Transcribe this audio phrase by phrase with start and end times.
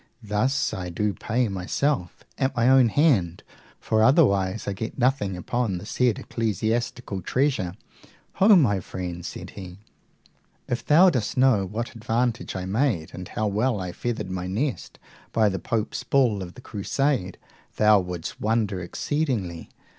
[0.23, 3.43] Thus I do pay myself at my own hand,
[3.79, 7.75] for otherwise I get nothing upon the said ecclesiastical treasure.
[8.37, 9.23] Ho, my friend!
[9.23, 9.77] said he,
[10.67, 14.97] if thou didst know what advantage I made, and how well I feathered my nest,
[15.31, 17.37] by the Pope's bull of the crusade,
[17.75, 19.69] thou wouldst wonder exceedingly.